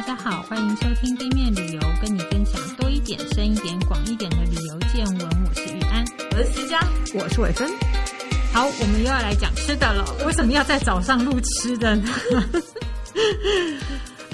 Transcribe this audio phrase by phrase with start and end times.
[0.00, 5.44] 大家好，欢迎收听 B 面旅游，跟你分享多一点、深一点、广一点的旅游见闻。
[5.44, 6.80] 我是玉安，我是思佳，
[7.14, 7.70] 我是伟芬。
[8.50, 10.02] 好，我们又要来讲吃的了。
[10.24, 12.08] 为什么要在早上录吃的呢？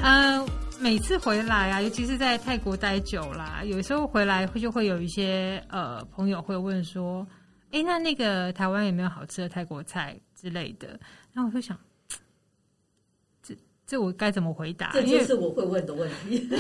[0.03, 0.47] 嗯、 呃，
[0.79, 7.27] 每次回来啊，尤其是在泰国待久了，有时候回来会就会有一些呃朋友会问说
[7.73, 10.91] ：“哎，那那个台湾有没有好吃的泰国菜之类的？”
[11.35, 11.77] 然后我就想。
[13.87, 14.91] 这我该怎么回答？
[14.93, 16.37] 这就是我会问的问题，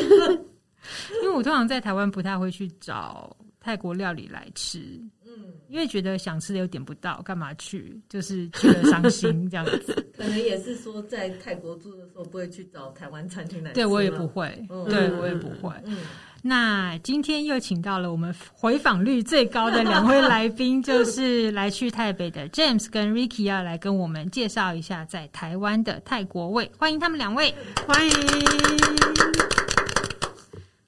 [1.23, 4.79] 因为我通常在台湾不太会去找泰国料理来吃，
[5.25, 8.01] 嗯，因为觉得想吃的又点不到，干嘛去？
[8.09, 10.07] 就是觉得伤心这样子。
[10.17, 13.75] 可能也是说，在泰国住的时候不会去找台湾餐厅来吃。
[13.75, 15.75] 对我也不会，嗯、对我也不会。
[15.85, 15.99] 嗯。
[16.47, 26.71] 那今天又请到了我们回访率最高的两位来宾，就是 来去台北的 James 跟 Ricky，要来跟我们介绍一下在台湾的泰国味。
[26.79, 27.53] 欢迎他们两位，
[27.85, 28.15] 欢迎。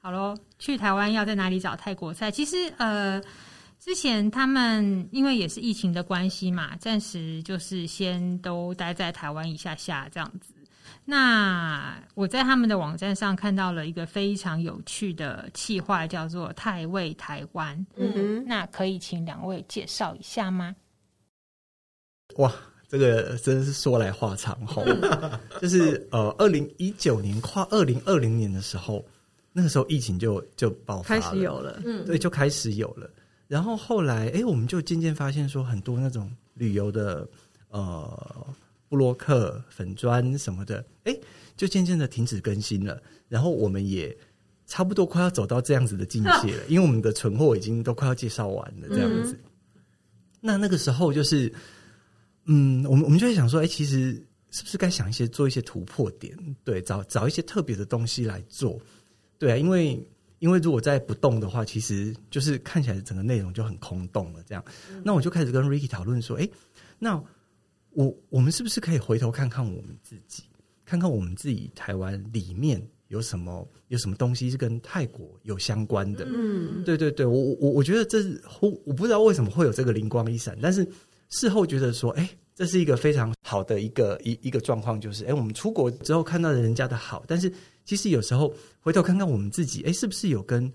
[0.00, 2.30] 好喽，去台湾要在哪里找泰国菜？
[2.30, 3.20] 其实呃，
[3.80, 10.54] 之前他们因为也是疫情的关系嘛，暂时就是先都待在台湾一下下这样子。
[11.10, 17.74] 那我在他们的网站上看到了一个非常有趣的企划，叫做“太味台湾”。
[17.96, 20.76] 嗯哼，那可以请两位介绍一下吗？
[22.36, 22.52] 哇，
[22.88, 24.82] 这个真是说来话长哈。
[25.62, 29.02] 就是呃，二零一九年跨二零二零年的时候，
[29.50, 33.08] 那个时候疫情就就爆发了，开始有了，嗯，对，就开始有了。
[33.46, 37.26] 然后后来，哎，我们就渐渐发现说，很多那种旅游的
[37.70, 38.46] 呃。
[38.88, 41.14] 部落客粉砖什么的，哎，
[41.56, 43.02] 就渐渐的停止更新了。
[43.28, 44.16] 然后我们也
[44.66, 49.32] 差不多快要走到这样子的境界了，因为我们的存货已经都快要介绍完了，这样子。
[49.32, 49.50] 嗯、
[50.40, 51.52] 那那个时候就是，
[52.46, 54.14] 嗯，我们我们就会想说，哎，其实
[54.50, 56.34] 是不是该想一些做一些突破点？
[56.64, 58.80] 对，找找一些特别的东西来做。
[59.38, 60.02] 对啊，因为
[60.38, 64.42] 因为如果再不动的话，其实就是看起来整个内容就很空洞了。
[64.48, 66.48] 这样，嗯、那我就开始跟 Ricky 讨论说，哎，
[66.98, 67.22] 那。
[67.98, 70.44] 我我们是不是可以回头看看我们自己，
[70.84, 76.24] 看看我们自己台湾里面有什么有什么东西是跟泰国有相关的？
[76.32, 80.88] 嗯，对对对，我我我觉得这是我我不知道为什么会有这个灵光一闪，但是
[81.28, 87.52] 事后觉得说，哎，这是一个非常好的一个一一个状况，就是哎，我们出国之后看到了人家的好，但是
[87.84, 90.72] 其实有时候回头看看我们自己，哎，是不是有跟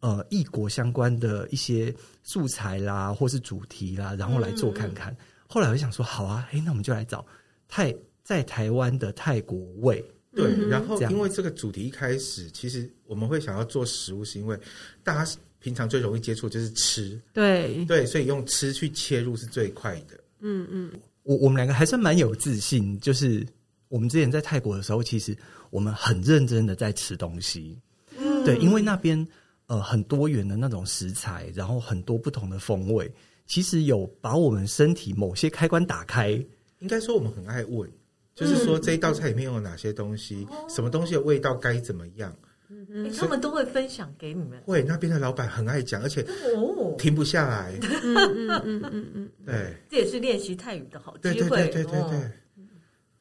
[0.00, 1.90] 呃异国相关的一些
[2.22, 5.10] 素材啦，或是主题啦，然后来做看看。
[5.14, 5.16] 嗯
[5.48, 7.24] 后来我就想说，好啊，哎，那我们就来找
[7.68, 10.04] 泰在台湾的泰国味。
[10.34, 14.58] 对，然后因为这个主题一开始，其实我们会想要做食物，是因为
[15.02, 20.20] 大家平常最容易接触就是吃，对对，所以用吃去切入是最快的。
[20.40, 20.92] 嗯嗯，
[21.22, 23.46] 我我们两个还算蛮有自信，就是
[23.88, 25.34] 我们之前在泰国的时候，其实
[25.70, 27.80] 我们很认真的在吃东西。
[28.18, 29.26] 嗯，对，因为那边
[29.68, 33.10] 呃很多元的那种食材，然后很多不同的风味。
[33.46, 36.30] 其实有把我们身体某些开关打开，
[36.80, 37.88] 应该说我们很爱问，
[38.34, 42.36] 就是说这一道菜里面有哪些东西，嗯、什么东西的味道该怎么样，
[42.68, 42.86] 嗯。
[42.90, 44.60] 嗯，他们都会分享给你们。
[44.64, 46.22] 会，那边的老板很爱讲，而且
[46.56, 46.94] 哦。
[46.98, 52.30] 停不下来， 嗯嗯嗯嗯嗯，对，这也是练习泰语的好机会，对对对对对对，哦、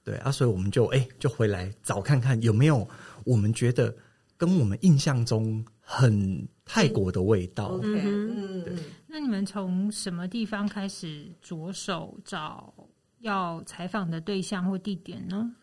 [0.03, 2.87] 对啊，所以我们就哎就回来找看看有没有
[3.25, 3.93] 我们觉得
[4.38, 7.79] 跟我们印象中很泰国的味道。
[7.84, 8.73] 嗯嗯，对。
[9.07, 12.73] 那你们从什么地方开始着手找
[13.19, 15.53] 要采访的对象或地点呢？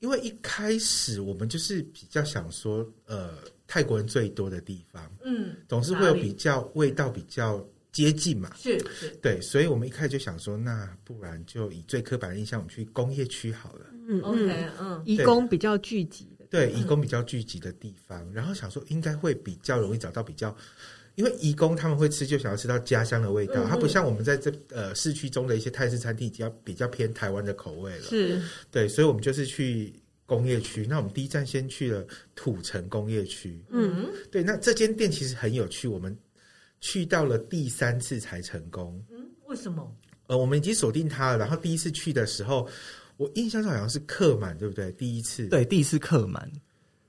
[0.00, 3.30] 因为一开始我们就是比较想说，呃，
[3.66, 16.28] 泰国人最多的地方，嗯，总是会有比较味道比较接近嘛，是是，对，所以我们一开始就想说，那不然就以最刻板的印象，我们去工业区好了，嗯，OK，嗯，移工比较聚集。
[16.37, 20.56] 的，对，移工比较聚集的地方，然后想说应该会比较容易找到比较。
[21.14, 23.66] 因为移工他们会吃，就想要吃到家乡的味道。
[23.68, 28.02] 它不像我们在这呃市区中的一些泰式餐厅，比较比较偏台湾的口味了。
[28.02, 28.40] 是，
[28.70, 29.92] 对，所以我们就是去
[30.26, 30.86] 工业区。
[30.88, 32.06] 那我们第一站先去了
[32.36, 33.60] 土城工业区。
[33.68, 34.44] 嗯，对。
[34.44, 36.16] 那这间店其实很有趣，我们
[36.80, 39.04] 去到了第三次才成功。
[39.10, 39.92] 嗯，为什么？
[40.28, 41.38] 呃，我们已经锁定它了。
[41.38, 42.68] 然后第一次去的时候，
[43.18, 44.90] 我印象中好像是客满，对不对？
[44.92, 46.50] 第一次，对，第一次客满。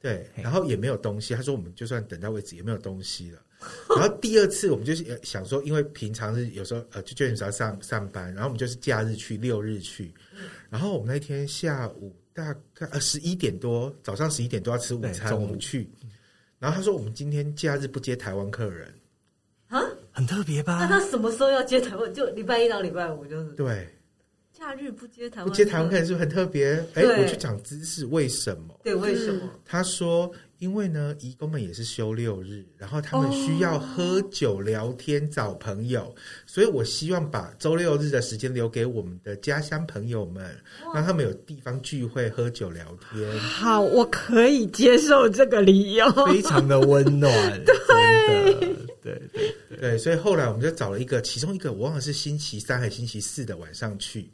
[0.02, 1.36] 对，然后也没有东西。
[1.36, 3.40] 他说我们就算等到位置也没有东西了。
[3.96, 10.14] 然后第二次我们就是想说，因为平常是有时候呃就就你只要上上班，然后我们就是假日去六日去，
[10.70, 15.90] 然后我们那天下午大概呃十一点多，早上十一点多要吃午餐，我们去，
[16.58, 18.92] 然后他说我们今天假日不接台湾客人
[19.68, 20.80] 啊，很特别吧？
[20.80, 22.14] 那他什么时候要接台湾？
[22.14, 23.86] 就礼拜一到礼拜五就是对。
[24.60, 26.74] 假日不接台湾，不接台湾客人是不是很特别？
[26.94, 28.78] 哎对，我去讲知识，为什么？
[28.84, 29.50] 对，为什么？
[29.66, 30.30] 他说，
[30.60, 35.32] 因为呢，义工们也是休六日，然后他们需要喝酒聊天、oh.
[35.32, 36.14] 找朋友，
[36.46, 40.54] 所以我希望把周六日的时间留给我们的家乡朋友们
[40.84, 40.96] ，oh.
[40.96, 43.40] 让他们有地方聚会、喝酒聊天。
[43.40, 47.32] 好，我可以接受这个理由，非常的温暖。
[47.64, 48.54] 对，
[49.02, 54.30] 对对对对，所以后来我们就找了一个，其中一个我忘了是星期三还是星期四的晚上去。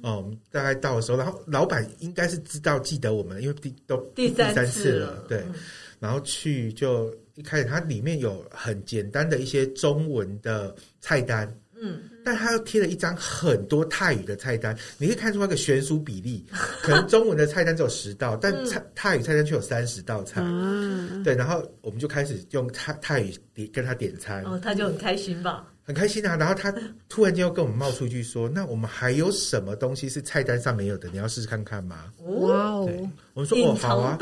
[0.00, 5.38] 哦，我们大概到的时候，然后老板应该是知道记得我们，因为第都第三次了，次了对。
[5.40, 5.54] 嗯、
[5.98, 11.46] 然后去就一开始，它里面有很简单的一些中文的菜单，
[11.80, 16.44] 嗯，但他又贴了一张很多泰语的菜单，你可以看出那个悬殊比例，
[16.82, 21.34] 可能中文的菜单只有十道，但泰泰语菜单却有三十道菜，嗯，对。
[21.34, 25.66] 然后我们就开始用泰泰语点跟他点餐，哦，他就很开心吧。
[25.86, 26.36] 很开心啊！
[26.36, 26.74] 然后他
[27.08, 31.08] 突然间又跟我们冒出一句说：“那我们还有什么东西是菜单上没有的？
[31.12, 32.90] 你要试试看看吗？”哇哦！
[33.34, 34.18] 我们说：“哦，好啊。”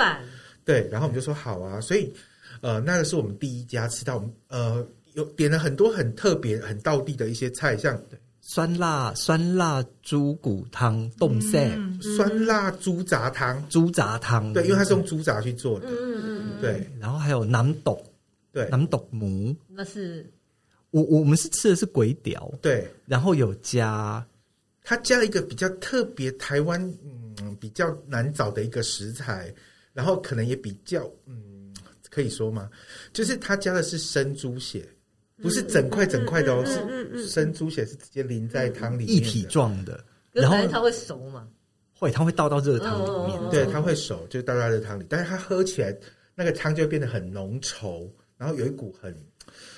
[0.64, 2.12] 对，然后我们就说：“好啊。”所以，
[2.61, 8.00] 呃，那个是我们第一家吃到我们，呃，有点了很多很特别、很道地的一些菜，像
[8.40, 14.52] 酸辣酸辣猪骨汤、冻菜、嗯、酸辣猪杂汤、猪杂汤。
[14.52, 15.88] 对，因为它是用猪杂去做的。
[15.88, 18.02] 嗯嗯对，然后还有南斗，
[18.52, 20.31] 对，南斗母，那是。
[20.90, 24.25] 我我们是吃的是鬼屌，对，然后有加，
[24.84, 26.81] 它加了一个比较特别台湾
[27.37, 29.52] 嗯比较难找的一个食材，
[29.94, 31.73] 然后可能也比较嗯
[32.11, 32.69] 可以说吗？
[33.14, 34.87] 就是他加的是生猪血，
[35.41, 41.49] 不是整块整块的哦，是生猪血是直接淋在汤里面一体状的，然后它会熟吗？
[41.96, 45.96] 会，它会倒到热汤里面，对，它会熟，就倒到热汤里，但是它喝起来
[46.35, 48.06] 那个汤就会变得很浓稠，
[48.37, 49.17] 然后有一股很。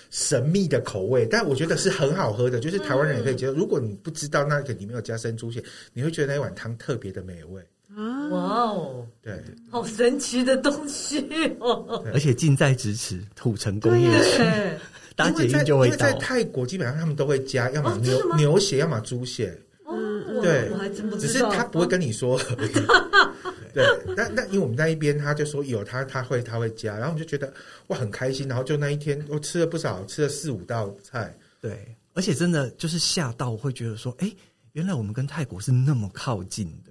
[0.09, 3.53] 神秘的口味，但我觉得是很好喝的，就是台湾人也可以接受。
[3.53, 7.61] 如果你不知道那个里面有加生猪血，你会觉得那一碗汤特别的美味。
[7.95, 11.27] 哇哦，对，好神奇的东西
[11.61, 12.05] 哦！
[12.13, 14.43] 而且近在咫尺，土城工业区，
[15.15, 15.93] 搭捷运就会到。
[15.93, 19.57] 因为在泰国，基本上他们都会加，要么牛牛血，要么猪血。
[19.85, 19.95] 哦，
[20.43, 21.33] 对，我还真不知道。
[21.33, 22.39] 只是他不会跟你说。
[23.73, 23.85] 对，
[24.17, 27.53] 那那因为我们那一边他就说有他他会他会加，然后我们就觉得
[27.89, 34.33] 哇很开心，然后就那一天我吃了不少，吃了四五道菜，对，而且真的就是吓到会觉得说，哎，
[34.73, 36.91] 原来我们跟泰国是那么靠近的，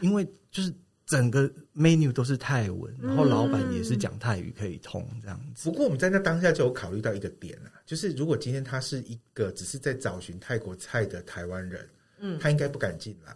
[0.00, 0.72] 因为就是
[1.06, 5.68] 整个 menu 都是泰文，然后老板也是讲泰语可以通这样子。
[5.68, 11.88] 不过我们在那当下就有考虑到一个点啊，就是如果今天他是一个只是在找寻泰国菜的台湾人，
[12.18, 13.34] 嗯，他应该不敢进来，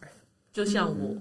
[0.53, 1.17] 就像我。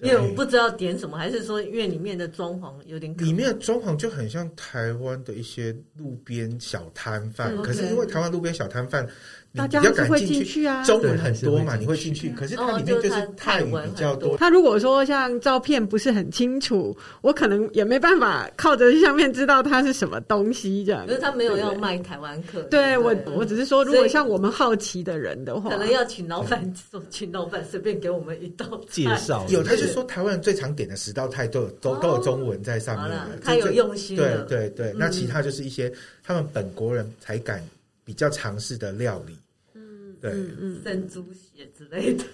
[0.00, 3.24] 因为我不知道点什么，还是说因为里面的装潢有点可……
[3.24, 9.08] 里面的装潢就很像台湾的一些路边小摊贩，可是因为台湾路边小摊贩。
[9.56, 12.30] 大家还是会进去啊，中文很多嘛，你会进去。
[12.30, 14.36] 可是它里面就是泰文比较多。
[14.36, 21.06] 他如果说像照片不是很清楚，我可能也没办法靠着相片知道它是什么东西这样。
[21.06, 22.62] 可是他没有要卖台湾客。
[22.62, 26.74] 对我，我只是说，如果像我们好奇的人的话，可能要请老板，
[27.08, 29.46] 请老板随便给我们一道介绍。
[29.48, 33.16] 有，他就说台湾人最常点的十道菜都有都都有中文在上面。
[33.40, 34.16] 他有用心。
[34.16, 35.92] 对对对，那其他就是一些
[36.24, 37.62] 他们本国人才敢
[38.04, 39.38] 比较尝试的料理。
[40.24, 42.24] 对，嗯嗯，生猪血之类的，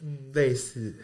[0.00, 0.94] 嗯，类似。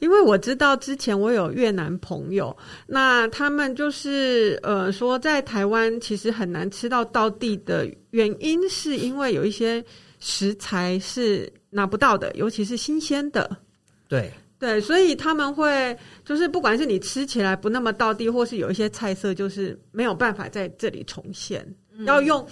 [0.00, 2.54] 因为我知道之前我有越南朋友，
[2.86, 9.82] 那他们就是呃说，在台湾其实很难吃到道地的原因，是因为有一些
[10.18, 13.56] 食材是拿不到的，尤其是新鲜的。
[14.06, 22.46] 对对，所以他们会就是不管是你吃起来不那么道地，或是有一些菜色就是没有办法在这里重现，嗯、要用。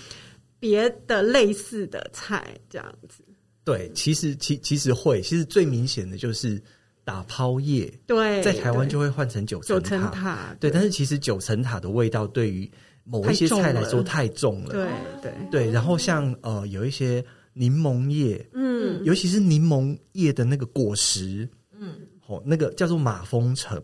[0.61, 3.25] 别的类似的菜这样子，
[3.65, 6.63] 对，其实其其实会，其实最明显的就是
[7.03, 12.71] 打抛叶，对，在台湾就会换成九层塔，九层塔，对，但是其实九层塔的味道对于
[13.05, 14.89] 某一些菜来说太重了，对
[15.23, 15.33] 对。
[15.51, 15.71] 对。
[15.73, 17.25] 然后像呃有一些
[17.55, 21.95] 柠檬叶，嗯，尤其是柠檬叶的那个果实，嗯，
[22.27, 23.83] 哦，那个叫做马蜂橙。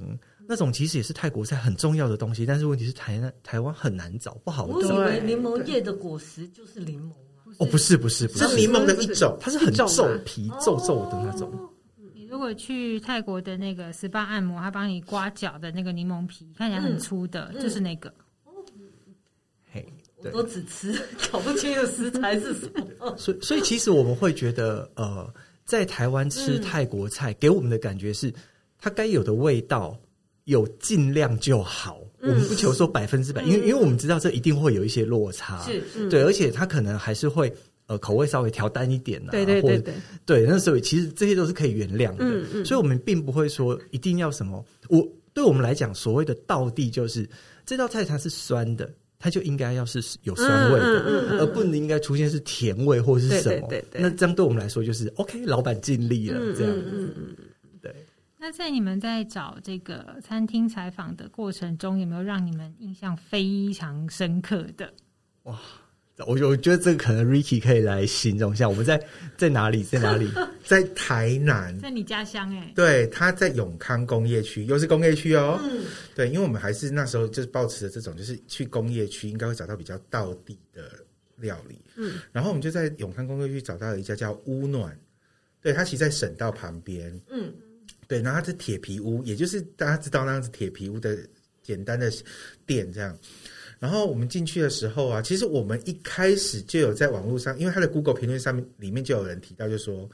[0.49, 4.95] 那种其实也是泰国菜很重要的东西，但是问题是台湾台湾很难找，不好找。
[4.95, 7.55] 我以为柠檬叶的果实就是柠檬啊。
[7.59, 9.87] 哦，不是不是，不是柠檬的一种，它是很皱
[10.25, 11.53] 皮皱皱的那种。
[12.15, 18.12] 你如果去泰国的那个 SPA 按摩，他帮你刮脚的那个柠檬皮，看起来很粗的，就是那个。
[19.73, 19.87] 嘿，
[20.23, 20.93] 我都只吃，
[21.33, 23.17] 搞不清楚食材是什么。
[23.17, 25.33] 所以所以其实我们会觉得，呃，
[25.65, 28.33] 在台湾吃泰国菜，给我们的感觉是
[28.79, 29.99] 它该有的味道。
[30.47, 37.53] 有尽量就好，我们不求说百分之百，因为因为我们知道这一定会有一些落差，是，对，而且他可能还是会
[37.88, 47.29] 呃口味稍微调淡一点啊，对对对对，对，那时候其实这些都是可以原谅的，嗯嗯，所以我们并不会说一定要什么，我对我们来讲所谓的道地就是
[47.65, 48.88] 这道菜它是酸的，
[49.19, 53.67] 它就应该要是有酸味的，嗯嗯嗯、而不能应该出现是甜味或是什么。
[53.69, 53.81] 对对。
[53.81, 56.73] 对对，那这样对我们来说就是 OK，老板尽力了，这样。
[56.73, 56.83] 子。
[56.87, 57.47] 嗯嗯嗯、对。
[58.47, 64.95] 那在你们在找这个餐厅采访的过程中，有没有让你们印象非常深刻的？
[65.43, 65.59] 哇！
[66.19, 69.05] 我我觉得这个可能 Ricky 可以来形容一下，我们在
[69.37, 70.31] 在哪里，在哪里，
[70.65, 75.85] 在台南，在你家乡哎、欸，对，他在永康工业区，又是工业区哦，嗯，
[76.15, 81.05] 对，因为我们还是那时候就是抱持着这种，就是去工业区应该会找到比较道地的
[81.38, 84.97] 料理，嗯，然后我们就在永康工业区找到了一家叫屋暖，
[85.61, 87.53] 对，它其实在省道旁边，嗯，
[88.09, 91.19] 对，然后它是铁皮屋，也就是大家知道那样子铁皮屋的
[91.63, 92.13] 简单的
[92.65, 93.17] 店这样。
[93.79, 100.09] 然后我们进去的时候啊，其实我们一开始就有在网络上，因为他的 Google 评论上面里面就有人提到，就说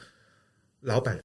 [0.81, 1.21] 老板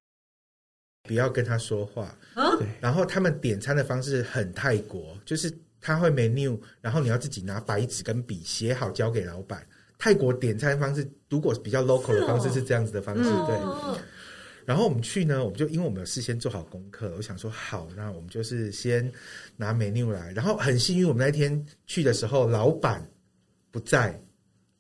[1.04, 2.16] 不要跟他说话。
[2.60, 2.68] 对。
[2.80, 9.66] 然后他们点餐的方式很泰国，就是他会 menu，然后你要自己拿白纸跟笔写好交给老板。
[9.98, 14.00] 泰国点餐方式如果比较 local 的方式是这样子的方式，对。
[14.68, 19.10] 然后我们去呢，我们就因为我们有事先做好功课，我想说好，那我们就是先
[19.56, 20.34] 拿 menu 来。
[20.34, 23.10] 然后很幸运，我们那天去的时候，老板
[23.72, 24.22] 不在，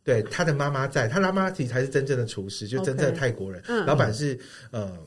[0.03, 3.61] 对，他的妈妈在，他妈妈其实才是真正的厨师，就真正的泰国人。
[3.61, 3.85] Okay.
[3.85, 4.37] 老板是
[4.71, 4.99] 呃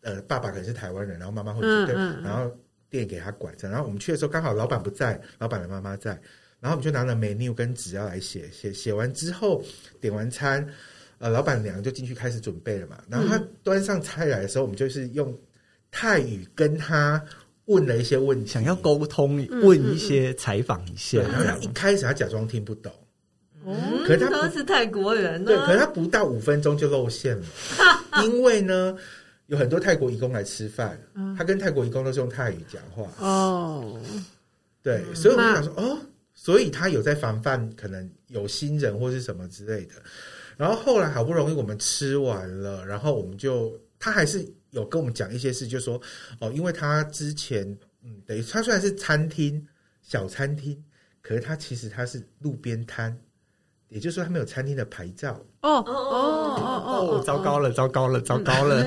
[0.00, 2.50] 呃，爸爸可能是台湾人，然后妈妈会对，然后
[2.90, 3.68] 店给他管着。
[3.68, 6.10] 然后我们去的时候，刚好老板不在，老板的妈妈在，
[6.58, 9.64] 然后我们就拿了 menu 跟纸要来写，写写完之后
[10.00, 10.68] 点完餐。
[11.22, 12.98] 呃，老板娘就进去开始准备了嘛。
[13.08, 15.32] 然后她端上菜来的时候，嗯、我们就是用
[15.88, 17.22] 泰语跟她
[17.66, 21.20] 问了一些问题，想要沟通，问一些采访一下。
[21.20, 22.92] 然后他一开始她假装听不懂，
[23.64, 27.44] 嗯、可是他都是泰国人，啊，对，可是他不到五分钟就露馅了，
[28.24, 28.96] 因为呢，
[29.46, 30.98] 有很多泰国义工来吃饭，
[31.38, 33.08] 他跟泰国义工都是用泰语讲话。
[33.24, 33.96] 哦。
[34.82, 35.96] 对，所以我们想说，哦，
[36.34, 39.94] 所以他有在防范可能有新人或是什么之类的。
[40.56, 46.00] 然后后来好不容易我们吃完了，然后我们就他还是有跟我们讲一些事，就说
[46.40, 47.66] 哦，因为他之前
[48.02, 49.64] 嗯，等于他虽然是餐厅
[50.02, 50.82] 小餐厅，
[51.20, 53.16] 可是他其实他是路边摊，
[53.88, 55.40] 也就是说他没有餐厅的牌照。
[55.62, 58.84] 哦哦哦哦哦，糟糕了，糟糕了，糟糕了！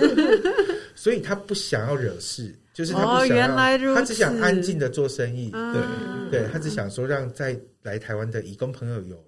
[0.95, 5.49] 所以他不想要惹事，就是他不想要，他只想安静的做生意。
[5.49, 9.24] 对对，他只想说让在来台湾的义工朋友有。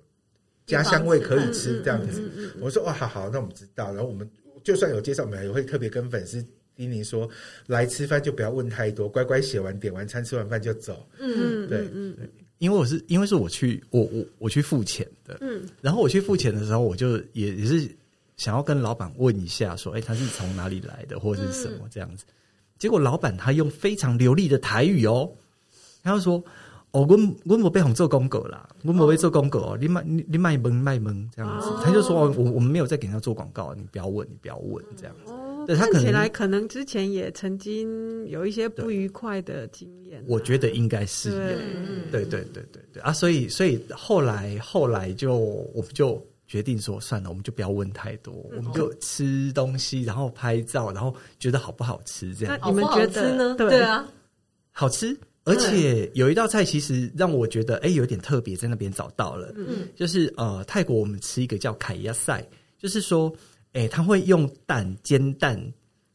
[0.68, 3.94] 家乡味可以吃这样子，嗯嗯嗯、我说哦，好好，那我们知道。
[3.94, 4.30] 然后我们
[4.64, 6.46] 就算有介绍，我们也会特别跟粉丝
[6.76, 7.28] 叮咛说，
[7.68, 11.08] 来吃饭就不要问太多，乖乖写完点完餐吃完饭就走。
[11.20, 17.90] 嗯对嗯对，因为我是因为是我去我我我去付钱的，嗯，然后我去付钱的时候，我就也也是
[18.36, 22.26] 想要跟老板问一下，说，哎，他是从哪里来的，或者是什么这样子。
[22.28, 22.34] 嗯、
[22.78, 25.32] 结果老板他用非常流利的台语哦，
[26.04, 26.44] 他就说。
[26.98, 29.78] 哦，我我没被红做广告啦，我没被做广告哦。
[29.80, 35.32] 你卖你你卖萌卖萌这样子，他就说我我们没有在给人家做广告，你不要问，你不要问这样子。
[35.32, 40.24] 哦，对他看起来可能之前也曾经有一些不愉快的经验。
[40.28, 41.38] 我觉得应该是有，
[42.12, 52.60] 对对对对对啊，所以所以后来后来就我们就决定说算了，我们就不要问太多，我们就吃东西，然后拍照，然后觉得好不好吃这样。
[52.66, 53.56] 你们觉得呢？
[53.56, 54.08] 对啊，
[54.72, 55.16] 好吃。
[55.48, 62.46] 而且有一道菜，其实让我觉得哎、欸，有点特别，在那边找到了，嗯，就是呃，泰国我们吃一个叫凯亚赛，
[62.78, 63.34] 就是说，
[63.72, 65.58] 哎、欸，他会用蛋煎蛋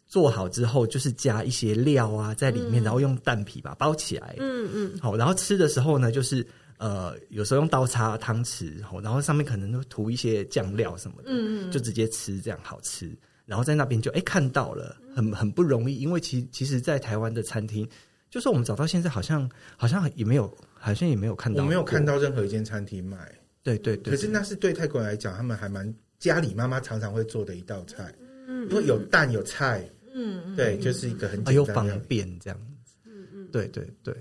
[0.06, 6.46] 做好之后，就是加一些料啊在里面，嗯、然后用蛋皮把它包起来，嗯嗯，好，然后吃的时候呢，就是
[6.76, 13.10] 呃，有时候用刀叉汤匙，然后上面可能涂一些酱料什么的，嗯嗯，就直接吃，这样好吃。
[13.46, 17.88] 然后在那边就哎、欸、看到了，很很不容易，因为其其实，在台湾的餐厅。
[18.32, 23.18] 就是我们找到现在，好像好像也没有，好像也没有看到，我没有看到任何一间餐厅卖。
[23.62, 28.10] 对对对，可是那是对泰国人来讲，他们还蛮家里妈妈常常会做的一道菜，
[28.48, 34.16] 嗯，因为有蛋有菜，嗯，对，就是一个很简单又方便这样子，嗯嗯，对对对。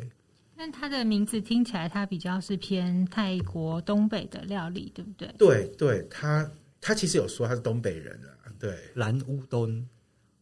[0.58, 5.34] 但它的名字听起来，它比较是偏泰国东北的料理，对不对？
[5.38, 6.51] 对对，他
[6.82, 8.13] 他其实有说他是东北人
[8.44, 9.88] 啊，对，蓝乌冬。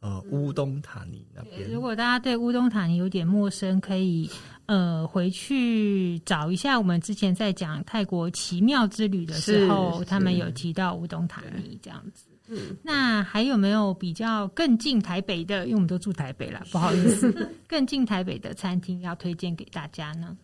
[0.02, 4.30] 呃，乌东塔尼那边，如果大家对乌东塔尼有点陌生，可以
[4.66, 12.28] 呃回去找一下我们之前在讲泰国奇妙之旅的时候，他们有提到乌东塔尼这样子。
[12.48, 15.66] 嗯，那还有没有比较更近台北的？
[15.66, 20.38] 因为我们都住台北了，不好意思， 更近台北的餐厅要推荐给大家呢？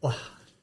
[0.00, 0.14] 哇，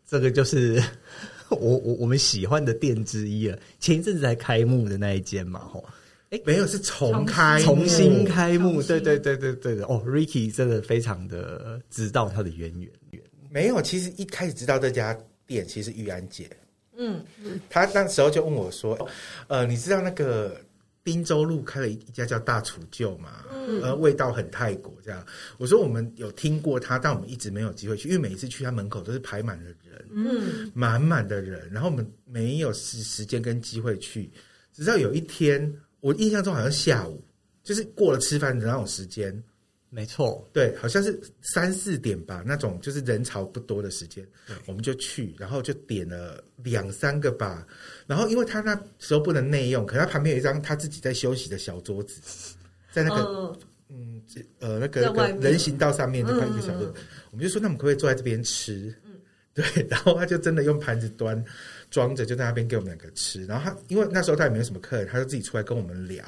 [0.08, 0.82] 这个就是
[1.52, 3.60] 我我我们喜欢的店之一了。
[3.80, 5.84] 前一阵子才开幕的那一间嘛，吼。
[6.32, 9.86] 哎，欸、没有，是重开，重新开幕，对对对对对的。
[9.86, 15.18] 哦，Ricky 真的非常的知道他的渊源，没有，其实一开始知道这家
[15.48, 16.48] 店，其实玉安姐，
[16.96, 17.24] 嗯，
[17.68, 19.10] 她那时候就问我说
[19.50, 20.62] ：“呃，你知道那个
[21.02, 23.46] 滨州路开了一家叫大厨旧嘛？
[23.52, 25.26] 嗯，呃，味道很泰国这样。”
[25.58, 34.30] 我说：“我们有听过他，但我们一直没有机会去，因为每一次去他门口都是排满了人，嗯，满满的人，然后我们没有时时间跟机会去。
[34.72, 37.24] 直到有一天，我印象中好像下午，
[37.64, 39.44] 就是过了吃饭的那种时间。”
[39.92, 44.24] 没错，对，好像是三四点吧，那种就是人潮不多的时间，
[44.68, 47.66] 我们就去，然后就点了两三个吧，
[48.06, 52.22] 然后因为他那时候不能内用，可是他旁边有一张他自己在休息的小桌子，
[52.94, 53.58] 在那个、哦、
[53.90, 54.22] 嗯
[54.60, 58.96] 呃那个那个人行道上面就放一个小桌子，嗯、我们就说那我们可不可以坐在这边吃？
[59.06, 59.14] 嗯，
[59.56, 61.44] 对，然后他就真的用盘子端
[61.90, 66.24] 装着就在那边给我们两个吃，然后他因为那时候他也没有什么客人，他就自己出来跟我们聊，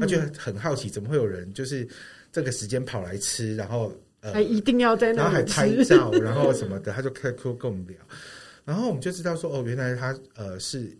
[0.00, 1.88] 他觉得很好奇怎么会有人就是。
[2.32, 7.96] 这个时间跑来吃，然后呃，还一定要在那里，然后还拍照，然后什么的，他就开 Q 跟我们聊，
[8.62, 10.94] 然后我们就知道说，哦，原来他呃是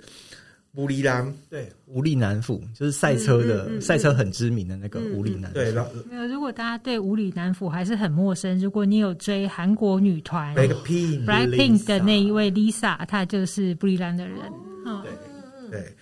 [0.77, 5.55] 武里南，对，武里南府就是赛车的、嗯嗯嗯、赛车很知名的那个武里南府。
[5.55, 5.73] 对，
[6.09, 14.39] 没有，如果大家对武里南府还是很陌生，如果你有追韩国女团 Blackpink Blackpink 的那一位 Lisa，她就是布里兰的人。
[14.85, 15.93] 哦、对对，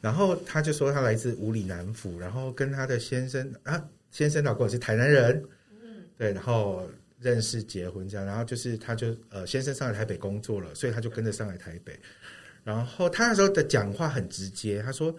[0.00, 3.82] 然后他就说他来自武里南府，然后跟他的先生啊。
[4.10, 6.86] 先生老公是台南人，嗯，对，然后
[7.18, 11.98] 认识结婚这样，然后就是他就呃，先生上来台北工作了，所以他就跟着上来台北。
[12.64, 15.14] 然后他那时候的讲话很直接，他说：“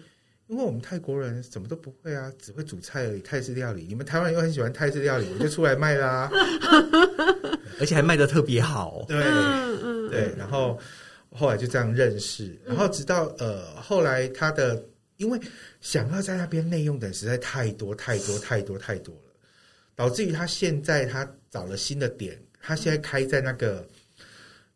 [0.48, 3.86] 因为我们泰国人什么都不会啊，只会煮菜而已，泰式料理。
[3.88, 6.30] 你们台湾又很喜欢泰式料理，我就出来卖啦，
[7.80, 9.22] 而且还卖得特别好。”对，
[10.10, 10.80] 对，然后
[11.32, 14.84] 后来就这样认识，然后直到呃后来他的。
[15.18, 15.40] 因为
[15.80, 19.32] 想要在那边内用的人实在太多太多太多太多了，
[19.96, 23.88] 导致于他现在他找了新的点，他现在开在那个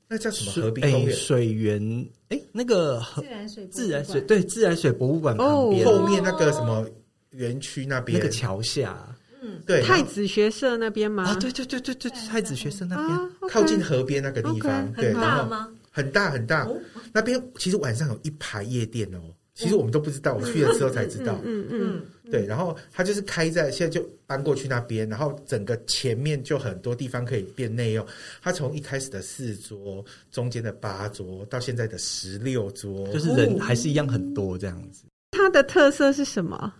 [0.09, 0.51] 那叫什么？
[0.51, 1.15] 河滨公园？
[1.15, 5.85] 水源哎，那个自然水自然水对自然水博物馆旁边。
[5.85, 6.85] 后面那个什么
[7.31, 8.17] 园区那边？
[8.17, 11.23] 那个桥下，嗯，对，太子学社那边吗？
[11.23, 12.85] 啊，对对对对对，太子学社。
[12.85, 15.69] 那边靠近河边那个地方，对，很大吗？
[15.91, 16.67] 很大很大，
[17.11, 19.19] 那边其实晚上有一排夜店哦。
[19.55, 21.33] 其实我们都不知道，我去了之后才知道。
[21.43, 22.45] 嗯嗯，嗯，对。
[22.45, 28.05] 然后它就是开在现在就搬过去那边，然后整个前面就很多地方可以变内用。
[28.41, 35.03] 它从一开始的四桌，中间的八桌，到现在的十六桌，就是人还是一样很多这样子。
[35.31, 36.73] 它的特色是什么？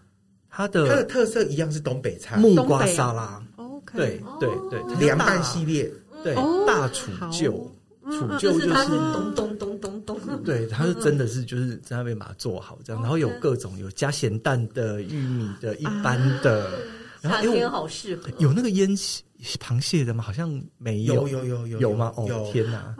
[0.49, 3.43] 它的它的特色一样是东北菜，木瓜沙拉。
[3.57, 5.91] OK，对对对，凉拌系列，
[6.23, 7.71] 对大楚旧。
[8.09, 9.96] 楚旧就是咚咚咚咚咚，
[10.45, 16.79] 对，它是真的是就是在那边把它做好这样，然后有各种有加咸蛋的、玉米的、一般的，
[17.21, 18.29] 夏天好适合。
[18.37, 18.89] 有那个腌
[19.59, 20.23] 螃蟹的吗？
[20.23, 22.13] 好像没有，有有有有有吗？
[22.17, 22.95] 哦天哪！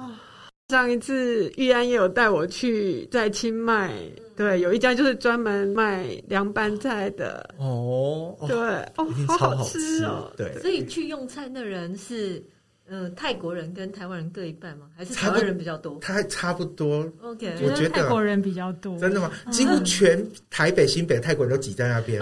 [0.70, 3.94] 上一次玉安也有带我去在清迈，
[4.36, 8.58] 对，有一家就是专门卖凉拌菜的哦，对，
[8.98, 10.60] 哦，好好吃哦，对。
[10.60, 12.44] 所以去用餐的人是。
[12.90, 14.88] 嗯，泰国人跟台湾人各一半吗？
[14.96, 16.00] 还是台湾人比较多？
[16.02, 17.06] 他还差不多。
[17.22, 18.98] OK，我觉得泰国人比较多。
[18.98, 19.30] 真的吗？
[19.52, 22.20] 几乎全台北、新北的泰国人都挤在那边。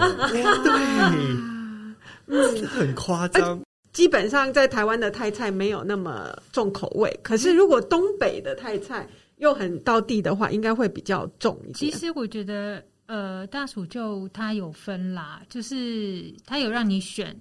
[2.26, 3.60] 对，很夸张。
[3.92, 11.74] 基本上在台湾的泰菜没有那么重口味，可是如果东北的泰菜又很到地的话，应该会比较重一点。
[11.74, 17.34] 其实我觉得，呃，大楚就它有分啦，就是它有让你选。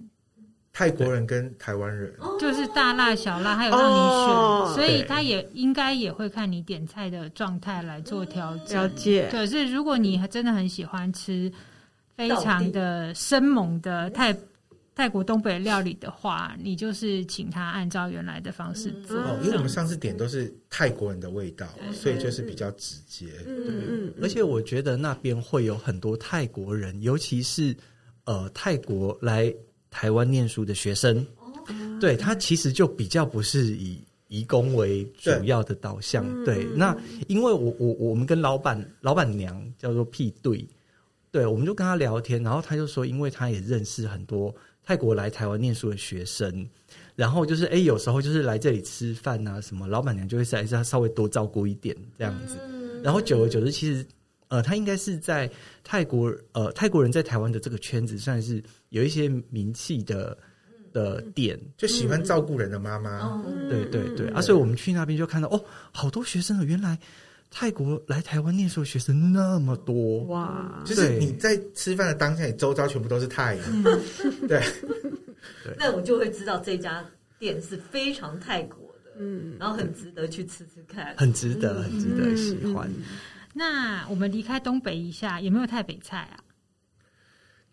[0.77, 8.77] 泰国人跟台湾人就是大辣小辣，还有让你选，哦、所以他也应该也会看你点菜的状态来做调整。
[8.77, 9.29] 了解。
[9.31, 11.49] 可是如果你真的很喜欢吃
[12.17, 14.35] 非常的生猛的泰
[14.93, 19.17] 泰国东北料理的话，你就是请他按照原来的方式做。
[19.17, 23.27] 哦，因为我们上次点都是泰国人的味道，所以就是比较直接。
[23.47, 27.73] 嗯，而且我觉得那边会有很多泰国人，尤其是
[28.25, 29.55] 呃泰国来。
[29.95, 31.25] 台湾念书的学生，
[32.01, 36.25] 对，他其实就比较不是以移工为主要的导向。
[36.43, 36.93] 对，对，那
[37.27, 40.67] 因为我我我们跟老板老板娘叫做屁对，
[41.31, 44.53] 对，我们就跟他聊天，然后他就说，因为他也认识很多
[44.83, 46.67] 泰国来台湾念书的学生，
[47.15, 52.57] 然后就是哎，有时候就是来这里吃饭啊什么，老板娘就会在他稍微多照顾一点这样子，
[53.01, 54.05] 然后久而久之，其实。
[54.47, 55.49] 呃，他应该是在
[55.83, 60.37] 泰国，呃，泰国人在台湾的这个圈子算是有一些名气的
[60.93, 63.43] 的店，就喜欢照顾人的妈妈。
[63.47, 66.97] 嗯、对对对，啊，所以我们去那边就看到哦，好多学生啊，原来
[67.49, 70.23] 泰国来台湾念书的学生那么多。
[70.25, 70.83] 哇！
[70.85, 73.83] 就是你在吃饭的当下，你周遭全部都是泰人，
[74.47, 74.61] 对。
[75.63, 77.03] 对，那我就会知道这家
[77.39, 79.11] 店是非常泰国的。
[79.17, 82.89] 嗯，然后很值得去吃吃看，很值得，很值得喜欢。
[83.55, 86.39] 嗯、那我们离开东北一下，有没有太北菜啊？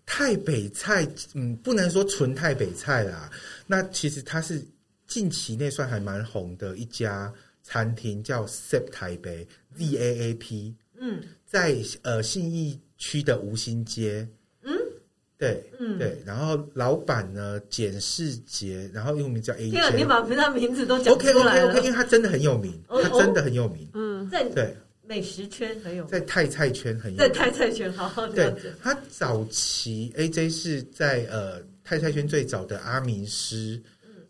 [0.05, 3.31] 太北菜，嗯，不能说纯太北菜啦。
[3.66, 4.64] 那其实它是
[5.07, 10.75] 近期内算还蛮红的一家餐厅，叫 ZAAP 台北 Z A A P。
[10.99, 14.29] 嗯，在呃信义区的吴兴街。
[14.62, 14.73] 嗯，
[15.38, 16.21] 对，嗯对。
[16.27, 19.71] 然后老板呢简世杰，然后英文名叫 A。
[19.71, 21.68] 天啊，你把他名字都讲出来了。
[21.68, 23.88] OK OK OK，因为他真的很有名，他真的很有名。
[23.95, 24.77] 嗯，在对。
[25.05, 28.55] 美食圈很有，在泰菜圈很有，在泰菜圈好好对。
[28.81, 33.83] 他早期 AJ 是在呃泰菜圈最早的阿明师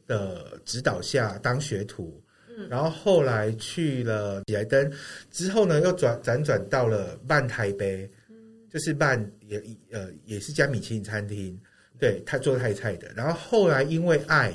[0.06, 4.90] 的指导下当学徒，嗯，然后后来去了喜来登，
[5.30, 8.36] 之后呢又转辗转到了曼台北，嗯，
[8.70, 11.56] 就是曼也呃也是家米其林餐厅，
[11.98, 14.52] 对他做泰菜的，然后后来因为爱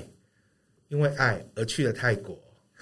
[0.89, 2.38] 因为爱而去了泰国，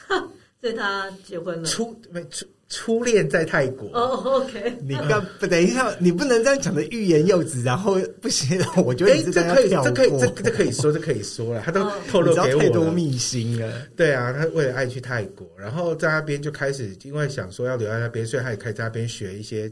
[0.61, 2.45] 所以他结婚了，出没出。
[2.67, 3.87] 初恋在泰国。
[3.93, 13.71] 哦、oh,，OK，你刚不等一下，你不能这样讲的欲言又止，然后不行，我觉得你这可以，这可以，这这可以说，这可以说了，他都透露给我太多秘辛了。
[13.95, 19.71] 对啊，他为了爱去泰国，然后在那边就开始，因为想说要留在那边，所以他也开始在那边学一些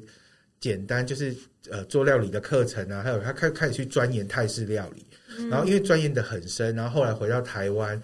[0.60, 1.36] 简单，就是
[1.72, 5.04] 呃做料理的课程啊，还有他开开始去钻研泰式料理，
[5.50, 8.00] 然后因为钻研的很深，然后后来回到台湾。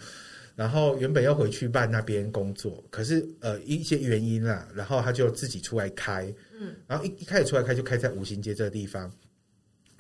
[0.60, 6.26] 然后原本要回去办那边工作，可是呃一些原因啦，然后他就自己出来开，
[6.60, 9.10] 嗯，然后一一开始出来开就开在五星街这个地方，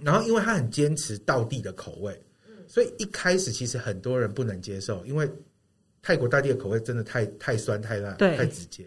[0.02, 5.32] 然后因为他很坚持道地的口味，嗯，所以一开始其实很多人不能接受，因为
[6.02, 8.86] 泰国大地的口味真的太太酸太辣，对，太直接，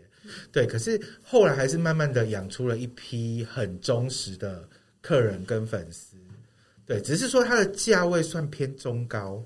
[0.53, 0.67] 对。
[0.67, 4.69] 可是后来还是慢慢的养出了一批很忠实的
[5.01, 6.19] 客人跟粉丝，
[6.85, 9.43] 对，只是说它的价位算偏中高。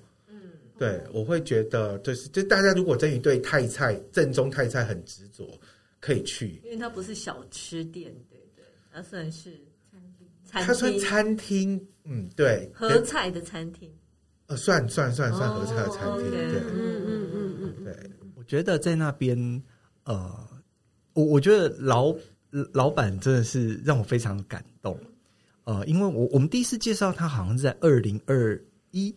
[0.79, 5.59] 对，我会觉得就是，就大家如果真的对泰菜正宗泰菜很执着，
[6.01, 8.62] 可以去，因为它不是小吃店，对对，
[8.93, 9.59] 它算是
[9.91, 13.91] 餐厅，它算餐厅，嗯，对，合菜的餐厅，
[14.49, 19.62] 呃，算算算算合菜的餐厅，哦、对，嗯嗯嗯嗯，对，我觉得在那边，
[20.05, 20.47] 呃，
[21.15, 22.15] 我我觉得老
[22.73, 25.01] 老板真的是让我非常感动，
[25.65, 29.17] 呃，因为我我们第一次介绍他，好像是在二零二一。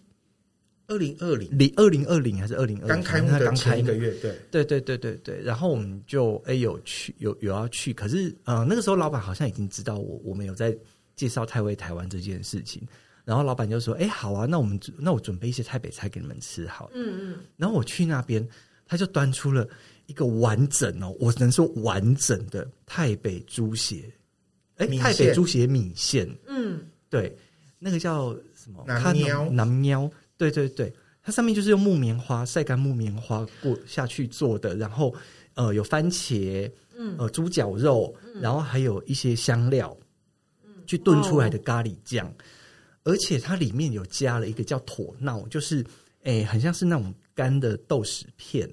[0.89, 2.87] 二零二零，零二零二零还是二零二？
[2.87, 5.41] 刚开幕的前一个月，对对对对对对。
[5.41, 10.75] 然后我们就哎有去有有要去，可是呃那个时候老板好像已经知道我我们有在
[11.15, 12.81] 介绍泰味台湾这件事情，
[13.23, 17.37] 然后老板就说：“哎好啊，那我们那我准备一些泰北菜给你们吃好。”嗯嗯。
[17.55, 18.45] 然后我去那边，
[18.87, 19.67] 他就端出了
[20.07, 24.11] 一个完整哦，我只能说完整的泰北猪血，
[24.77, 26.27] 哎泰北猪血米线。
[26.47, 27.37] 嗯，对，
[27.77, 28.83] 那个叫什么？
[28.87, 30.09] 南喵南喵。
[30.39, 35.13] 对对对，它上面就是用木棉花晒干木棉花过下去做的，然后
[35.55, 39.95] 呃有番茄，嗯，呃猪脚肉，嗯，然后还有一些香料，
[40.63, 42.33] 嗯，去炖出来的咖喱酱，哦，
[43.03, 45.85] 而且它里面有加了一个叫妥闹，就是
[46.23, 48.69] 诶很像是那种干的豆豉片，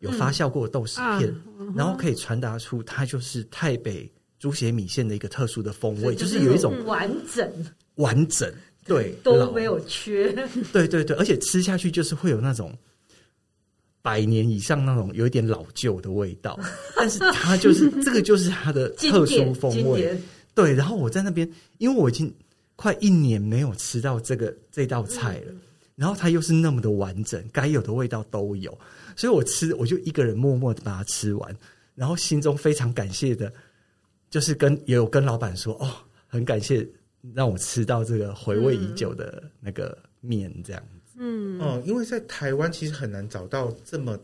[0.00, 7.50] 有发酵过的豆豉片，嗯，然后可以传达出它就是泰北猪血米线的一个特殊的风味，就，就是有一种完整
[7.94, 8.52] 完整。
[8.88, 10.32] 对，都没有缺。
[10.72, 12.76] 对对对，而且吃下去就是会有那种
[14.00, 16.58] 百年以上那种有一点老旧的味道，
[16.96, 20.18] 但是它就是这个就是它的特殊风味。
[20.54, 22.34] 对，然后我在那边，因为我已经
[22.74, 25.60] 快一年没有吃到这个这道菜了，嗯，
[25.94, 28.76] 然后它又是那么的完整，该有的味道都有，
[29.14, 31.56] 所以我吃我就一个人默默的把它吃完，
[31.94, 33.52] 然后心中非常感谢的，
[34.30, 35.92] 就是跟也有跟老板说哦，
[36.26, 36.84] 很感谢。
[37.34, 41.18] 让我吃到这个回味已久的那个面，这样子。
[41.20, 44.16] 嗯，哦，因为在台湾其实很难找到这么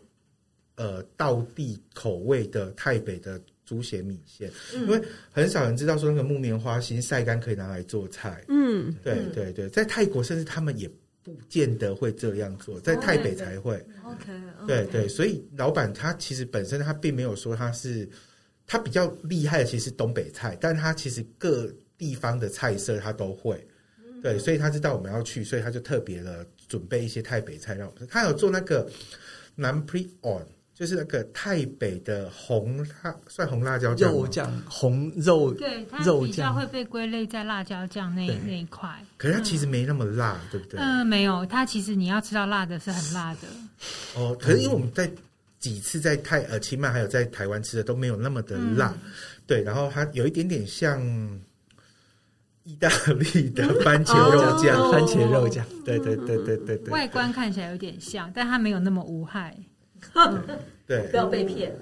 [0.77, 5.03] 呃道地口味的泰北的猪血米线，嗯，因为
[5.33, 8.45] 很少人知道说那个木棉花心晒干可以拿来做菜。
[8.49, 10.89] 嗯，对对对，在泰国甚至他们也
[11.25, 13.75] 不见得会这样做，在泰北才会。
[14.05, 14.33] OK，
[14.69, 18.09] 对对，所以老板他其实本身他并没有说他是
[18.69, 21.69] 他比较厉害的，其实是东北菜，但他其实各。
[21.97, 23.67] 地方的菜色他都会，
[24.23, 28.09] 对，所以他知道我们要去，所以他就特别的准备一些泰北菜让我们。
[28.11, 28.91] 他有做那个
[29.55, 38.91] 南 pre on，就是那个泰北的红辣，算红辣椒酱肉酱，红肉对，它比较会被归类在辣椒酱那那一块。
[39.17, 40.81] 可是它其实没那么辣，嗯、对不对？
[40.81, 43.41] 嗯，没有，它其实你要吃到辣的是很辣的。
[44.17, 45.09] 哦，可是因为我们在
[45.61, 49.13] 几次在泰呃，起码还有在台湾吃的都没有那么的辣，嗯、
[49.47, 51.01] 对，然后它有一点点像。
[52.65, 59.57] 意大利的番茄肉酱，哦、番茄肉酱，对对对对对对，外观看起来有点像，但它没有那么无害。
[60.87, 61.75] 对，不要被骗。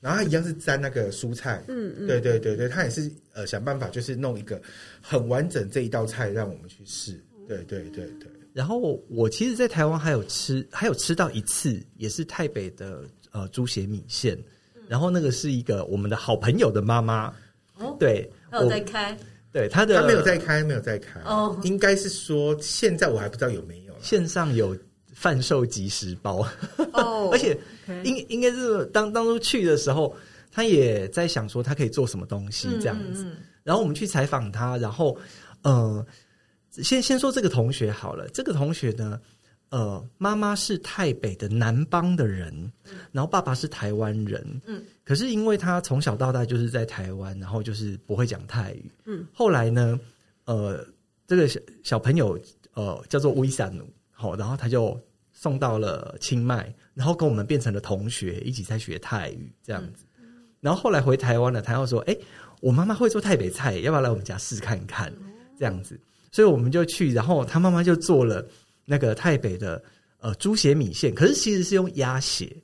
[0.00, 4.60] 然后它一样是沾那个蔬菜，嗯嗯，对对对对，它也是呃想办法就是弄一个
[5.00, 8.28] 很完整这一道菜让我们去试，对对对对。
[8.52, 14.38] 然后我其实，在台湾还有吃，还有吃到一次，也是台北的呃猪血米线，
[14.86, 17.34] 然后那个是一个我们的好朋友的妈妈，
[17.78, 19.16] 哦，对，我有在开，
[19.54, 24.76] 对他的他没有在开，没有在开，哦，应该是说现在我还不知道有没有线上有。
[25.16, 26.44] 贩售即食包，
[26.92, 27.56] 哦， 而且
[28.02, 30.14] 应应该是当当初去的时候，
[30.50, 33.22] 他也在想说他可以做什么东西这样子。
[33.24, 35.16] 嗯嗯、然后我们去采访他，然后
[35.62, 36.04] 呃，
[36.72, 38.28] 先先说这个同学好了。
[38.34, 39.18] 这个同学呢，
[39.70, 42.52] 呃，妈妈是泰北的南邦的人，
[43.12, 44.44] 然后爸爸是台湾人。
[44.66, 48.90] 嗯，可是因为他从小到大就是在台湾，然后就是不会讲泰语。
[49.04, 50.00] 嗯，后来呢，
[50.46, 50.84] 呃，
[51.26, 52.38] 这个小小朋友
[52.72, 53.86] 呃叫做威萨努。
[54.10, 54.98] 好，然后他就
[55.32, 60.04] 送到了清迈，然后跟我们变成了同学，一起在学泰语这样子。
[60.60, 62.16] 然后后来回台湾了，他又说：“哎，
[62.60, 65.12] 我妈妈会做泰北菜，要不要来我们家试看看？”
[65.58, 66.00] 这样子，
[66.32, 68.46] 所以我们就去，然后他妈妈就做了
[68.86, 69.82] 那个泰北的
[70.18, 72.56] 呃猪血米线，可是其实是用鸭血。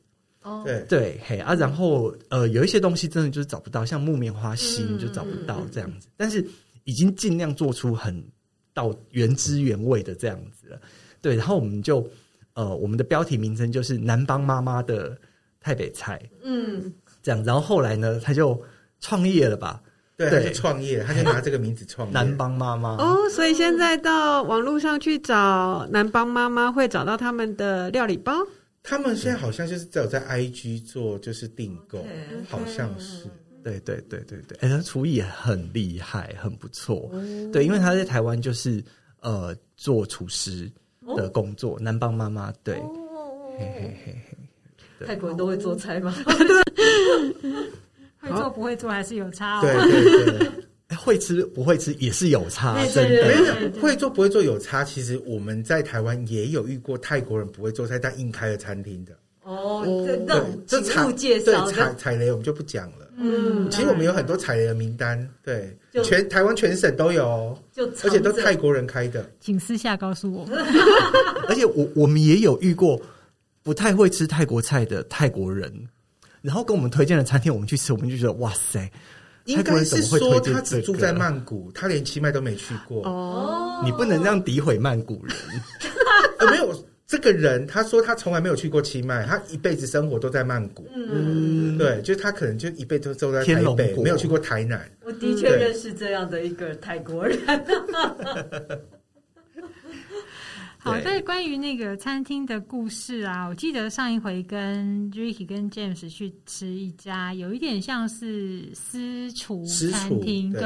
[0.43, 6.45] 哦，对对，嘿啊，然后呃有一些东西真的就是找不到，像木棉花心就找不到这样子，但是
[6.85, 8.25] 已经尽量做出很
[8.73, 10.81] 到原汁原味的这样子了。
[11.21, 12.09] 对，然后我们就，
[12.55, 15.15] 呃，我们的标题名称就是“南邦妈妈的
[15.61, 16.91] 泰北菜”，嗯，
[17.23, 17.45] 这样。
[17.45, 18.59] 然后后来呢，他就
[19.01, 19.83] 创业了吧？
[20.17, 22.97] 对，他就创业，他就拿这个名字创业“南邦妈妈”。
[23.03, 28.33] 哦，所以现在到网络上去找“南邦妈妈”，会找到他们的料理包。
[28.83, 33.29] 他们现在好像就是只有在 IG 做，就是订购，嗯、好像是。
[33.63, 37.11] 对对对对对，哎，他厨艺也很厉害，很不错。
[37.13, 38.83] 嗯、对，因为他在台湾就是
[39.21, 40.71] 呃做厨师。
[41.17, 42.77] 的工作，南邦妈妈对，
[43.59, 46.15] 嘿嘿嘿嘿，泰国人都会做菜吗？
[48.21, 49.63] 会做不会做还是有差哦。
[49.63, 50.51] 对对对，
[50.97, 53.27] 会吃不会吃也是有差，真的。
[53.27, 54.85] 没有会做不会做有差。
[54.85, 59.13] 其实我们在台湾也有遇过泰国人不会做菜，但硬开了餐厅的。
[59.43, 59.85] 哦，
[60.67, 63.09] 这这请介绍踩踩雷我们就不讲了。
[63.17, 70.47] 嗯，其实我们有很多踩雷的名单，对，全台湾全省都有，就而且都泰国人开的，请私下告诉我。
[71.49, 73.01] 而且我我们也有遇过
[73.63, 75.71] 不太会吃泰国菜的泰国人，
[76.41, 78.91] 然后跟我们推荐的餐厅，我们去吃，我们就觉得哇塞，
[79.47, 83.05] 应该是说他只住在曼谷，他连清迈都没去过。
[83.05, 85.37] 哦，你不能这样诋毁曼谷人。
[86.51, 86.85] 没有。
[87.07, 90.89] 这个人他说他从来没有去过清迈，他一辈子生活都在曼谷。
[90.95, 94.89] 嗯，对，就他可能就一辈子都在台北，没有去过台南。
[95.05, 97.37] 我的确认识这样的一个泰国人。
[100.83, 110.63] 好，在关于那个餐厅的故事啊，我记得上一回跟 Ricky 跟 James 去吃一家有一点像是私厨餐厅，对。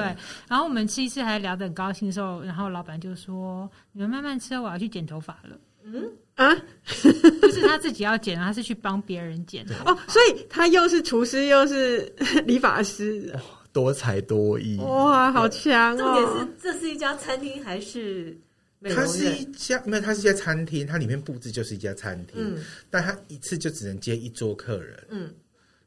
[0.49, 6.55] 然后我们吃一次还聊得很高兴的时候，然后老板就说：“你们慢慢吃，我要去剪头发了。”嗯啊，
[6.87, 12.01] 就是他自己要剪，他是去帮别人剪哦，所以他又是厨师又是
[12.47, 13.35] 理发师，
[13.73, 15.99] 多才多艺哇，好强哦！
[15.99, 18.39] 重点是这是一家餐厅还是？
[18.91, 25.35] 它是一家没有，它是一家餐厅，它里面布置就是一家餐厅，嗯，但它一次就只能接一桌客人，嗯，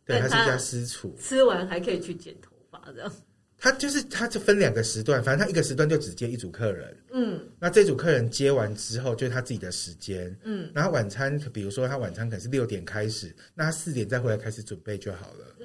[0.06, 3.12] 对，它是一家私厨，吃完还可以去剪头发这样。
[3.60, 6.96] 他就是，他就分两个时段，反正他一个时段就只接一组客人。
[7.12, 10.38] 嗯，那这组客人接完之后，就是他自己的时间。
[10.44, 15.56] 嗯，然后晚餐，比如说他晚餐可能是六点开始，那他四点再回来开始准备就好了。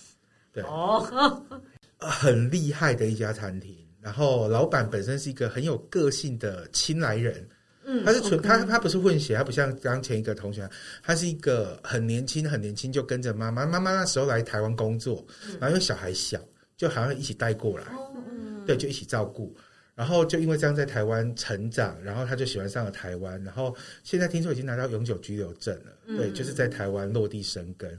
[0.50, 1.44] 对，哦，
[2.00, 3.76] 很厉害的一家餐厅。
[4.02, 7.48] 然后老板本身是一个很有个性的清莱人。
[7.84, 8.42] 嗯，他是纯 okay.
[8.42, 10.68] 他他不是混血，他不像刚前一个同学，
[11.02, 15.24] 他是一个很年轻很年轻就跟着妈妈，妈妈那时候来台湾工作，
[15.58, 16.38] 然后因为小孩小。
[16.74, 17.84] 就好像一起带过来，
[18.26, 19.54] 嗯对，就一起照顾，
[19.94, 27.96] 然后就因为这样在台湾成长，然后他就喜欢上了台湾，然后现在听说已经拿到永久居留证了，对，就是在台湾落地生根。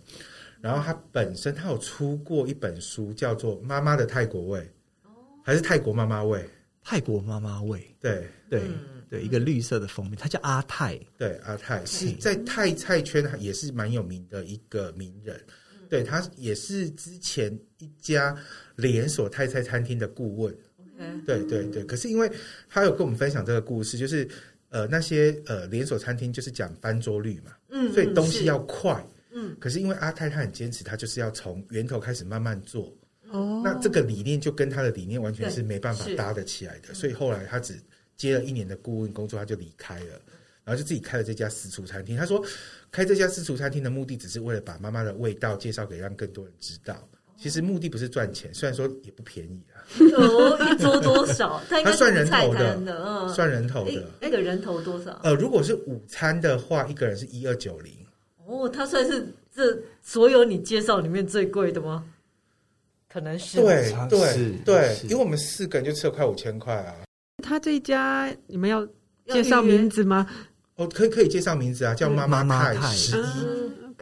[0.59, 4.59] 然后他本身他有出过一本书，叫做《妈妈的泰国味》，
[5.43, 6.43] 还是泰国妈妈味？
[6.85, 8.61] 泰国妈妈味，对对
[9.09, 15.39] 对，一个绿色的封面，它叫阿泰，对阿泰是在泰菜圈也是蛮有名的一个名人。
[15.89, 18.35] 对，他也是之前一家
[18.75, 20.55] 连锁泰菜餐厅的顾问。
[21.25, 21.85] 对对对。
[21.85, 22.31] 可是因为
[22.67, 24.27] 他有跟我们分享这个故事，就是
[24.69, 29.55] 呃那些呃连锁餐厅就是讲翻桌率嘛，嗯，所以东西要快，嗯。
[29.59, 32.91] 可是因为阿泰他很坚持，他就是要从源头开始慢慢做。
[33.33, 33.61] 哦。
[33.63, 37.77] 那这个理念就跟他的理念完全是没办法搭得起来的，所以后来他只
[38.15, 40.21] 接了一年的顾问工作，他就离开了。
[40.65, 42.15] 然后就自己开了这家私厨餐厅。
[42.15, 42.41] 他说，
[42.89, 47.05] 开这家私厨餐厅的目的只是为了把妈妈的味道介绍给让更多人知道。
[47.35, 49.83] 其实目的不是赚钱，虽然说也不便宜啊。
[50.15, 51.61] 哦，一桌多少？
[51.67, 54.05] 他应该算人头的，嗯，算人头的。
[54.21, 55.19] 那个人头多少？
[55.21, 57.93] 呃，如果是午餐的话，一个人是一二九零。
[58.45, 62.05] 哦，他算是这所有你介绍里面最贵的吗？
[63.13, 63.61] 可能是。
[63.61, 66.95] 对对对，因为我们四个人就吃了快五千块啊。
[67.43, 68.83] 他这一家你们要
[69.27, 70.27] 介绍名字吗？
[70.75, 73.23] 哦，可以可以介绍名字啊，叫妈妈泰十一。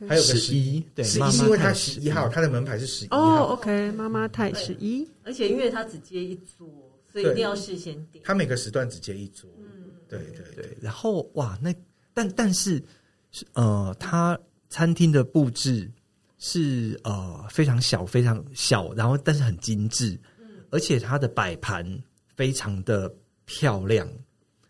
[0.07, 3.17] 还有个十一，对，十一是因为他十一号，他的门牌是十一号。
[3.17, 6.67] 哦，OK，妈妈泰十一，而且因为他只接一桌，
[7.11, 8.19] 所以一定要事先订。
[8.23, 10.75] 他每个时段只接一桌，嗯，对对对。
[10.81, 11.71] 然后哇，那
[12.15, 12.81] 但但是
[13.53, 15.87] 呃，他餐厅的布置
[16.41, 20.19] 是呃非常小，非常小，然后但是很精致，
[20.71, 21.85] 而且它的摆盘
[22.35, 23.09] 非常的
[23.45, 24.05] 漂亮。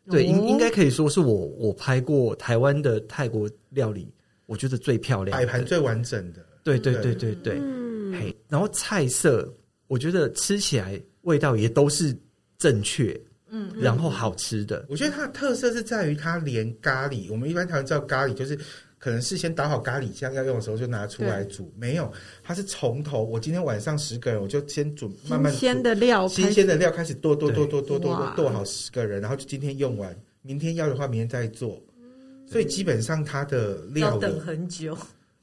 [0.10, 4.14] 对，应应该可以说是我我拍过台湾的泰国料理。
[4.48, 9.50] 我觉得最漂亮，摆盘最完整的，对对对对对，嗯，嘿，然后菜色，
[9.88, 12.14] 我觉得吃起来味道也都是
[12.58, 14.86] 正确，嗯，然后好吃的。
[14.90, 18.60] 我觉得它的特色是在于它连咖喱，我们一般台湾知道咖喱就是
[19.02, 31.82] 可能事先打好咖喱酱要用的时候就拿出来煮，没有，它是从头，我今天晚上十个人，我就先煮，慢慢新鲜的料，新鲜的料开始剁剁剁剁剁剁剁好十个人，然后就今天用完，明天要的话明天再做。
[32.46, 34.96] 所以基本上它的料等很久。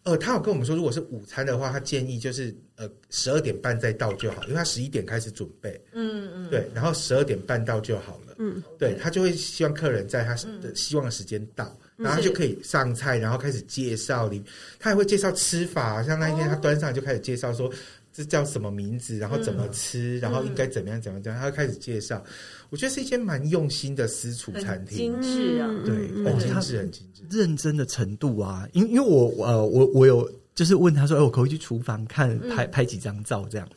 [0.04, 5.78] 呃，他有跟我们说，如果是午餐的话，他建议就是呃十二点半再到就好，因为他十一点开始准备。
[5.92, 6.50] 嗯嗯。
[6.50, 8.34] 对，然后十二点半到就好了。
[8.38, 8.62] 嗯。
[8.78, 14.42] 对，他就会希望客人在他的希望的时间到，然后就可以上菜，然后开始介绍你，
[14.78, 17.70] 他还会介绍吃法，像那一天他端上来就开始介绍说。
[18.10, 19.16] 这叫什么名字？
[19.16, 20.18] 然后怎么吃？
[20.18, 21.00] 嗯、然后应该怎么样？
[21.00, 21.22] 怎么样？
[21.22, 21.40] 怎样？
[21.40, 22.20] 他会开始介绍。
[22.68, 28.68] 我觉得是一间蛮用心的私厨餐厅，精致啊，对，很精致，很精致，认真的程度啊。
[28.72, 33.46] 因因为我呃，我我有就是问他说，哎，我可不可以去厨房看拍拍几张照？
[33.48, 33.68] 这样，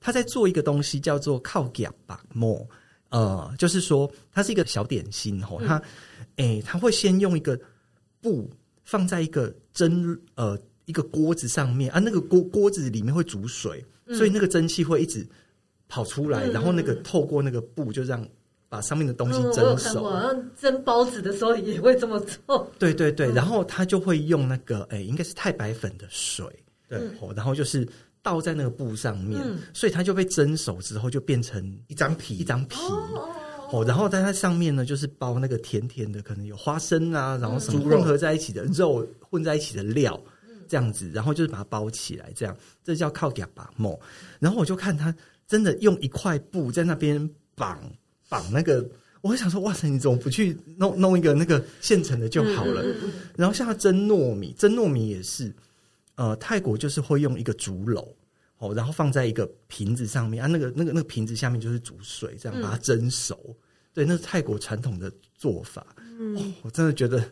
[0.00, 2.66] 他在做一个东西叫做靠夹吧莫，
[3.10, 5.60] 呃，就是说它是一个小点心吼，
[6.36, 7.58] 他哎，他会先用一个
[8.20, 8.50] 布
[8.84, 10.58] 放在一个蒸呃。
[10.84, 15.24] 一个锅子上面啊，那个锅锅子里面会煮水，嗯、所以那个蒸汽会一直
[15.86, 18.28] 跑出来，嗯、然后那个透过那个布就这样
[18.68, 20.02] 把上面的东西蒸熟。
[20.02, 22.68] 好像蒸包子的时候也会这么做。
[22.80, 26.44] 对对对，然后他就会用那个哎，应该是太白粉的水，
[26.88, 27.88] 对，嗯、然后就是
[28.20, 32.76] 倒在那个布上面，嗯、所以它就被蒸熟之后就变成一张皮，一张皮。
[33.72, 40.22] 哦，然后在它上面呢，就是包那个甜甜的，可能有花生啊，然后什么混合在一起的肉，混在一起的料。
[40.68, 43.94] 这样子，然后就是把它包起来，这样这叫靠夹把梦。
[44.38, 45.14] 然后我就看他
[45.46, 47.78] 真的用一块布在那边绑
[48.30, 48.82] 绑那个，
[49.20, 52.80] 我会想说，哇塞，你怎么不去弄弄一个那个现成的就好了？
[52.82, 55.54] 嗯嗯嗯、然后像他蒸糯米，蒸糯米也是，
[56.14, 58.02] 呃，泰国就是会用一个竹篓
[58.62, 63.38] 哦，然后放在一个瓶子上面啊，那个那个那个瓶子下面就是煮水，这样把它蒸熟。
[63.44, 63.56] 嗯、
[63.92, 65.84] 对，那是泰国传统的做法。
[66.18, 67.22] 嗯、哦，我真的觉得。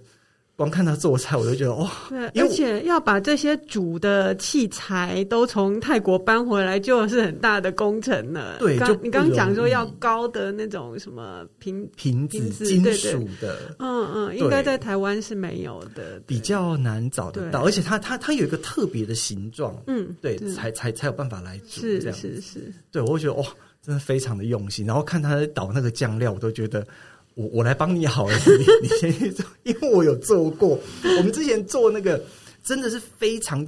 [0.60, 1.90] 光看他做菜，我就觉得哇！
[2.10, 8.58] 对，而且要把这些煮的器材都从泰国搬回来，就是很大的工程了。
[8.58, 17.64] 对，刚就你刚刚讲说要高的那种什么瓶瓶子，金属的，嗯嗯，应该在台湾是没有的，比较难找得到。
[17.64, 21.80] 而且它它它有一个特别的形状，嗯，对，才才才有办法来煮。
[21.80, 23.46] 是是是，对，我会觉得哇，
[23.80, 24.84] 真的非常的用心。
[24.84, 26.86] 然后看他在倒那个酱料，我都觉得。
[27.40, 30.78] 我我来帮你好了，你你先去做，因为我有做过。
[31.02, 32.22] 我们之前做那个
[32.62, 33.66] 真的是非常，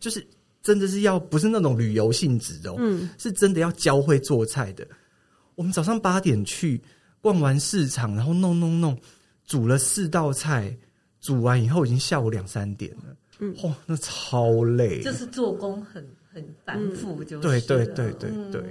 [0.00, 0.26] 就是
[0.62, 4.86] 真的是要不是那种旅游性质的，哦，嗯，是真的要教会做菜的。
[5.56, 6.80] 我们早上八点去
[7.20, 8.98] 逛完市场，然后弄弄弄，
[9.44, 10.74] 煮了四道菜，
[11.20, 13.14] 煮完以后已经下午两三点了。
[13.40, 18.62] 嗯，哇，那超累，就是做工很很繁复，就对对对对对。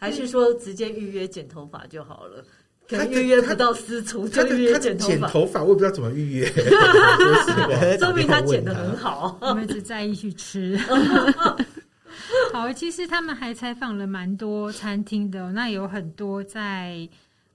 [0.00, 2.44] 还是说直接预约剪头发就好了？
[2.88, 5.12] 他预约不到私厨，就预约剪头发。
[5.12, 6.46] 剪头发我也不知道怎么预约，
[7.98, 9.38] 说明他剪的很好。
[9.40, 10.78] 我们只在意去吃。
[12.52, 17.08] 好，其实他们还采访了蛮多餐厅的，那有很多在。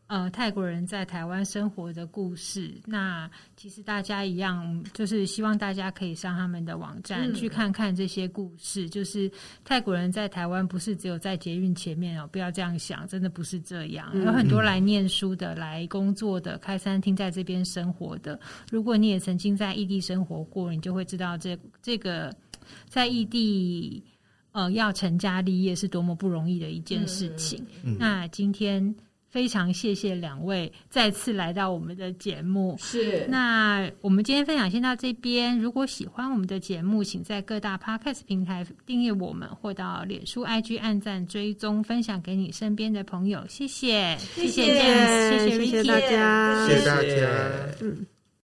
[0.08, 8.88] 呃，泰国人在台湾生活的故事，那其实大家一样，就是希望大家可以上他们的网站、嗯、去看看这些故事。
[8.88, 9.32] 就是
[9.64, 14.12] 泰国人在台湾不是只有在捷运前面哦，不要这样想，真的不是这样。
[14.14, 18.40] 嗯、有很多来念书的、来工作的、开餐厅在这边生活的。
[18.70, 22.32] 如果你也曾经在异地生活过，你就会知道这这个
[22.88, 24.04] 在异地
[24.52, 27.66] 呃要成家立业是多么不容易的一件事情。
[27.84, 28.94] 嗯嗯、那今天。
[29.34, 32.78] 非常谢谢两位再次来到我们的节目。
[32.78, 35.58] 是，那我们今天分享先到这边。
[35.58, 43.44] 如果喜欢我们的节目，请在各大 Podcast 平台订阅我们，或到脸书、IG 按赞、追踪、分享给你身边的朋友。
[43.50, 48.06] 谢谢，谢谢，谢谢，谢谢大家，谢谢大家，嗯。